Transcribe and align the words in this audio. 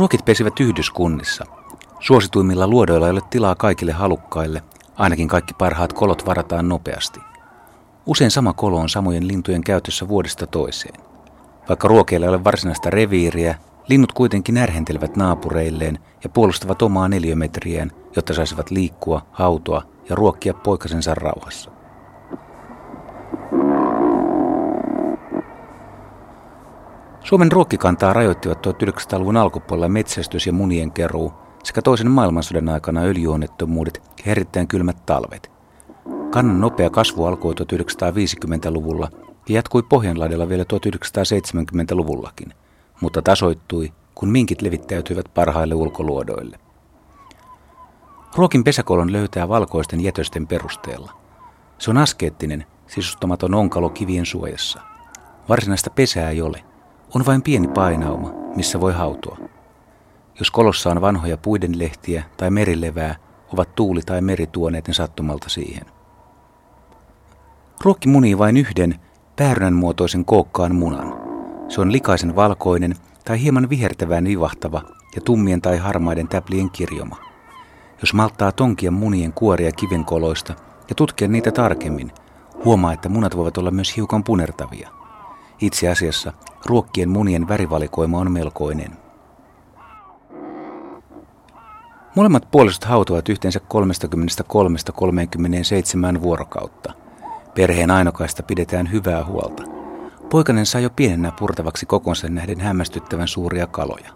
Ruokit 0.00 0.24
pesivät 0.24 0.60
yhdyskunnissa. 0.60 1.44
Suosituimmilla 1.98 2.66
luodoilla 2.66 3.06
ei 3.06 3.10
ole 3.10 3.20
tilaa 3.30 3.54
kaikille 3.54 3.92
halukkaille, 3.92 4.62
ainakin 4.96 5.28
kaikki 5.28 5.54
parhaat 5.54 5.92
kolot 5.92 6.26
varataan 6.26 6.68
nopeasti. 6.68 7.20
Usein 8.06 8.30
sama 8.30 8.52
kolo 8.52 8.76
on 8.76 8.88
samojen 8.88 9.28
lintujen 9.28 9.64
käytössä 9.64 10.08
vuodesta 10.08 10.46
toiseen. 10.46 10.94
Vaikka 11.68 11.88
ruokeilla 11.88 12.26
ei 12.26 12.30
ole 12.30 12.44
varsinaista 12.44 12.90
reviiriä, 12.90 13.54
linnut 13.88 14.12
kuitenkin 14.12 14.54
närhentelevät 14.54 15.16
naapureilleen 15.16 15.98
ja 16.24 16.30
puolustavat 16.30 16.82
omaa 16.82 17.08
neliömetriään, 17.08 17.92
jotta 18.16 18.34
saisivat 18.34 18.70
liikkua, 18.70 19.26
hautoa 19.32 19.82
ja 20.08 20.16
ruokkia 20.16 20.54
poikasensa 20.54 21.14
rauhassa. 21.14 21.70
Suomen 27.30 27.52
ruokkikantaa 27.52 28.12
rajoittivat 28.12 28.66
1900-luvun 28.66 29.36
alkupuolella 29.36 29.88
metsästys 29.88 30.46
ja 30.46 30.52
munien 30.52 30.92
keruu 30.92 31.32
sekä 31.64 31.82
toisen 31.82 32.10
maailmansodan 32.10 32.68
aikana 32.68 33.00
öljyonnettomuudet 33.00 34.02
ja 34.18 34.32
erittäin 34.32 34.68
kylmät 34.68 35.06
talvet. 35.06 35.50
Kannan 36.30 36.60
nopea 36.60 36.90
kasvu 36.90 37.24
alkoi 37.24 37.54
1950-luvulla 37.54 39.08
ja 39.48 39.54
jatkui 39.54 39.82
Pohjanlahdella 39.82 40.48
vielä 40.48 40.64
1970-luvullakin, 40.64 42.54
mutta 43.00 43.22
tasoittui, 43.22 43.92
kun 44.14 44.28
minkit 44.28 44.62
levittäytyivät 44.62 45.34
parhaille 45.34 45.74
ulkoluodoille. 45.74 46.58
Ruokin 48.36 48.64
pesäkolon 48.64 49.12
löytää 49.12 49.48
valkoisten 49.48 50.00
jätösten 50.00 50.46
perusteella. 50.46 51.12
Se 51.78 51.90
on 51.90 51.98
askeettinen, 51.98 52.66
sisustamaton 52.86 53.54
onkalo 53.54 53.90
kivien 53.90 54.26
suojassa. 54.26 54.80
Varsinaista 55.48 55.90
pesää 55.90 56.30
ei 56.30 56.42
ole. 56.42 56.69
On 57.14 57.26
vain 57.26 57.42
pieni 57.42 57.68
painauma, 57.68 58.32
missä 58.56 58.80
voi 58.80 58.92
hautua. 58.92 59.38
Jos 60.38 60.50
kolossa 60.50 60.90
on 60.90 61.00
vanhoja 61.00 61.36
puiden 61.36 61.78
lehtiä 61.78 62.24
tai 62.36 62.50
merilevää, 62.50 63.14
ovat 63.52 63.74
tuuli 63.74 64.00
tai 64.06 64.20
meri 64.20 64.46
tuoneet 64.46 64.88
ne 64.88 64.94
sattumalta 64.94 65.48
siihen. 65.48 65.82
Ruokki 67.80 68.08
munii 68.08 68.38
vain 68.38 68.56
yhden 68.56 68.94
päärynän 69.36 69.74
muotoisen 69.74 70.24
kookkaan 70.24 70.74
munan. 70.74 71.14
Se 71.68 71.80
on 71.80 71.92
likaisen 71.92 72.36
valkoinen 72.36 72.94
tai 73.24 73.42
hieman 73.42 73.70
vihertävään 73.70 74.24
vivahtava 74.24 74.82
ja 75.14 75.20
tummien 75.20 75.60
tai 75.60 75.78
harmaiden 75.78 76.28
täplien 76.28 76.70
kirjoma. 76.70 77.16
Jos 78.00 78.14
malttaa 78.14 78.52
tonkia 78.52 78.90
munien 78.90 79.32
kuoria 79.32 79.72
kivenkoloista 79.72 80.54
ja 80.88 80.94
tutkia 80.94 81.28
niitä 81.28 81.52
tarkemmin, 81.52 82.12
huomaa, 82.64 82.92
että 82.92 83.08
munat 83.08 83.36
voivat 83.36 83.58
olla 83.58 83.70
myös 83.70 83.96
hiukan 83.96 84.24
punertavia. 84.24 84.99
Itse 85.60 85.88
asiassa 85.88 86.32
ruokkien 86.66 87.08
munien 87.08 87.48
värivalikoima 87.48 88.18
on 88.18 88.32
melkoinen. 88.32 88.90
Molemmat 92.14 92.50
puolisot 92.50 92.84
hautuvat 92.84 93.28
yhteensä 93.28 93.60
33-37 96.16 96.22
vuorokautta. 96.22 96.92
Perheen 97.54 97.90
ainokaista 97.90 98.42
pidetään 98.42 98.92
hyvää 98.92 99.24
huolta. 99.24 99.62
Poikanen 100.30 100.66
sai 100.66 100.82
jo 100.82 100.90
pienenä 100.90 101.32
purtavaksi 101.38 101.86
kokonsa 101.86 102.28
nähden 102.28 102.60
hämmästyttävän 102.60 103.28
suuria 103.28 103.66
kaloja. 103.66 104.10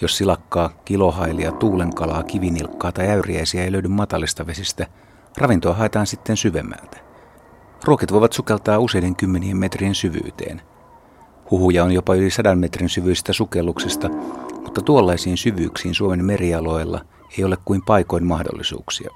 Jos 0.00 0.16
silakkaa, 0.16 0.70
kilohailia, 0.84 1.52
tuulenkalaa, 1.52 2.22
kivinilkkaa 2.22 2.92
tai 2.92 3.08
äyriäisiä 3.08 3.64
ei 3.64 3.72
löydy 3.72 3.88
matalista 3.88 4.46
vesistä, 4.46 4.86
ravintoa 5.38 5.74
haetaan 5.74 6.06
sitten 6.06 6.36
syvemmältä. 6.36 6.98
Ruokit 7.84 8.12
voivat 8.12 8.32
sukeltaa 8.32 8.78
useiden 8.78 9.16
kymmenien 9.16 9.56
metrien 9.56 9.94
syvyyteen. 9.94 10.62
Huhuja 11.50 11.84
on 11.84 11.92
jopa 11.92 12.14
yli 12.14 12.30
sadan 12.30 12.58
metrin 12.58 12.88
syvyistä 12.88 13.32
sukelluksista, 13.32 14.08
mutta 14.62 14.82
tuollaisiin 14.82 15.36
syvyyksiin 15.36 15.94
Suomen 15.94 16.24
merialoilla 16.24 17.00
ei 17.38 17.44
ole 17.44 17.56
kuin 17.64 17.82
paikoin 17.82 18.26
mahdollisuuksia. 18.26 19.10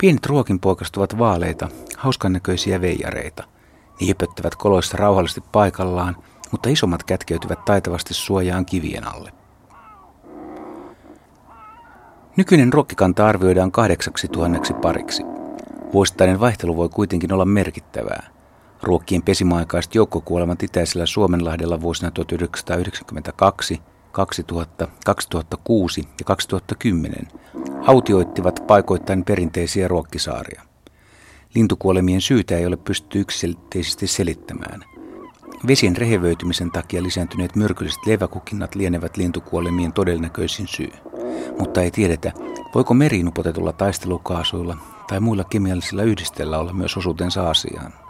Pienet 0.00 0.26
ruokinpoikaset 0.26 0.96
ovat 0.96 1.18
vaaleita, 1.18 1.68
hauskan 1.96 2.32
näköisiä 2.32 2.80
veijareita. 2.80 3.44
Ne 4.00 4.06
jöpöttävät 4.06 4.54
koloissa 4.54 4.96
rauhallisesti 4.96 5.42
paikallaan, 5.52 6.16
mutta 6.50 6.68
isommat 6.68 7.04
kätkeytyvät 7.04 7.64
taitavasti 7.64 8.14
suojaan 8.14 8.66
kivien 8.66 9.14
alle. 9.14 9.32
Nykyinen 12.36 12.72
ruokkikanta 12.72 13.26
arvioidaan 13.26 13.72
kahdeksaksi 13.72 14.28
tuhanneksi 14.28 14.74
pariksi. 14.74 15.22
Vuosittainen 15.92 16.40
vaihtelu 16.40 16.76
voi 16.76 16.88
kuitenkin 16.88 17.32
olla 17.32 17.44
merkittävää. 17.44 18.33
Ruokkien 18.84 19.22
pesimäaikaiset 19.22 19.94
joukkokuolemat 19.94 20.62
itäisellä 20.62 21.06
Suomenlahdella 21.06 21.80
vuosina 21.80 22.10
1992, 22.10 23.80
2000, 24.12 24.88
2006 25.04 26.00
ja 26.00 26.24
2010 26.24 27.28
autioittivat 27.86 28.64
paikoittain 28.66 29.24
perinteisiä 29.24 29.88
ruokkisaaria. 29.88 30.62
Lintukuolemien 31.54 32.20
syytä 32.20 32.56
ei 32.56 32.66
ole 32.66 32.76
pystytty 32.76 33.20
yksiselitteisesti 33.20 34.06
selittämään. 34.06 34.84
Vesien 35.66 35.96
rehevöitymisen 35.96 36.70
takia 36.70 37.02
lisääntyneet 37.02 37.56
myrkylliset 37.56 38.06
leväkukinnat 38.06 38.74
lienevät 38.74 39.16
lintukuolemien 39.16 39.92
todennäköisin 39.92 40.68
syy. 40.68 40.92
Mutta 41.58 41.82
ei 41.82 41.90
tiedetä, 41.90 42.32
voiko 42.74 42.94
meriin 42.94 43.28
upotetulla 43.28 43.72
taistelukaasuilla 43.72 44.76
tai 45.08 45.20
muilla 45.20 45.44
kemiallisilla 45.44 46.02
yhdistelillä 46.02 46.58
olla 46.58 46.72
myös 46.72 46.96
osuutensa 46.96 47.50
asiaan. 47.50 48.03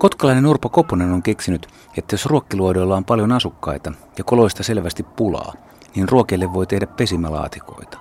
Kotkalainen 0.00 0.46
Urpo 0.46 0.68
Koponen 0.68 1.12
on 1.12 1.22
keksinyt, 1.22 1.66
että 1.98 2.14
jos 2.14 2.26
ruokkiluodoilla 2.26 2.96
on 2.96 3.04
paljon 3.04 3.32
asukkaita 3.32 3.92
ja 4.18 4.24
koloista 4.24 4.62
selvästi 4.62 5.02
pulaa, 5.02 5.52
niin 5.94 6.08
ruokille 6.08 6.52
voi 6.52 6.66
tehdä 6.66 6.86
pesimälaatikoita. 6.86 7.98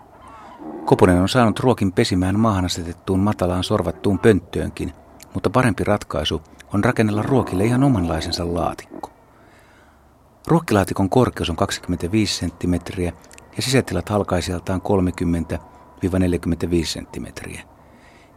Koponen 0.86 1.22
on 1.22 1.30
saanut 1.30 1.60
ruokin 1.60 1.92
pesimään 1.92 2.40
maahan 2.40 2.66
asetettuun 2.66 3.20
matalaan 3.20 3.64
sorvattuun 3.64 4.20
pönttöönkin, 4.20 4.94
mutta 5.34 5.50
parempi 5.50 5.84
ratkaisu 5.84 6.42
on 6.74 6.84
rakennella 6.84 7.22
ruokille 7.22 7.66
ihan 7.66 7.84
omanlaisensa 7.84 8.54
laatikko. 8.54 9.12
Ruokkilaatikon 10.48 11.10
korkeus 11.10 11.50
on 11.50 11.56
25 11.56 12.46
cm 12.46 12.74
ja 13.56 13.62
sisätilat 13.62 14.10
halkaisijaltaan 14.10 14.82
30-45 14.82 14.86
cm. 16.86 17.26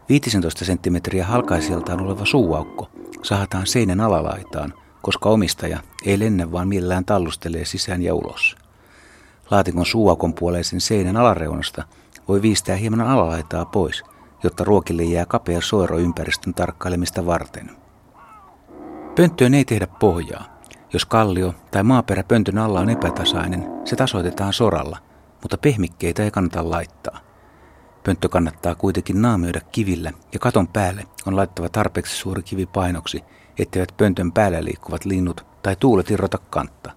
15 0.08 0.64
cm 0.64 1.22
halkaisijaltaan 1.22 2.00
oleva 2.00 2.24
suuaukko 2.24 2.91
sahataan 3.22 3.66
seinän 3.66 4.00
alalaitaan, 4.00 4.74
koska 5.02 5.28
omistaja 5.28 5.78
ei 6.04 6.18
lennä 6.18 6.52
vaan 6.52 6.68
millään 6.68 7.04
tallustelee 7.04 7.64
sisään 7.64 8.02
ja 8.02 8.14
ulos. 8.14 8.56
Laatikon 9.50 9.86
suuaukon 9.86 10.34
puoleisen 10.34 10.80
seinän 10.80 11.16
alareunasta 11.16 11.84
voi 12.28 12.42
viistää 12.42 12.76
hieman 12.76 13.00
alalaitaa 13.00 13.64
pois, 13.64 14.02
jotta 14.42 14.64
ruokille 14.64 15.02
jää 15.02 15.26
kapea 15.26 15.60
soiro 15.60 15.98
ympäristön 15.98 16.54
tarkkailemista 16.54 17.26
varten. 17.26 17.70
Pönttöön 19.16 19.54
ei 19.54 19.64
tehdä 19.64 19.86
pohjaa. 19.86 20.44
Jos 20.92 21.04
kallio 21.04 21.54
tai 21.70 21.82
maaperä 21.82 22.24
pöntön 22.24 22.58
alla 22.58 22.80
on 22.80 22.90
epätasainen, 22.90 23.66
se 23.84 23.96
tasoitetaan 23.96 24.52
soralla, 24.52 24.98
mutta 25.42 25.58
pehmikkeitä 25.58 26.22
ei 26.22 26.30
kannata 26.30 26.70
laittaa. 26.70 27.31
Pönttö 28.04 28.28
kannattaa 28.28 28.74
kuitenkin 28.74 29.22
naamioida 29.22 29.60
kivillä 29.60 30.12
ja 30.32 30.38
katon 30.38 30.68
päälle 30.68 31.06
on 31.26 31.36
laittava 31.36 31.68
tarpeeksi 31.68 32.16
suuri 32.16 32.42
kivi 32.42 32.66
painoksi, 32.66 33.24
etteivät 33.58 33.94
pöntön 33.96 34.32
päällä 34.32 34.64
liikkuvat 34.64 35.04
linnut 35.04 35.46
tai 35.62 35.76
tuulet 35.76 36.10
irrota 36.10 36.38
kantta. 36.50 36.90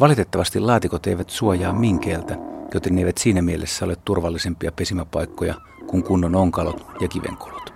Valitettavasti 0.00 0.60
laatikot 0.60 1.06
eivät 1.06 1.30
suojaa 1.30 1.72
minkeeltä, 1.72 2.36
joten 2.74 2.94
ne 2.94 3.00
eivät 3.00 3.18
siinä 3.18 3.42
mielessä 3.42 3.84
ole 3.84 3.96
turvallisempia 4.04 4.72
pesimäpaikkoja 4.72 5.54
kuin 5.86 6.02
kunnon 6.02 6.34
onkalot 6.34 6.86
ja 7.00 7.08
kivenkolot. 7.08 7.71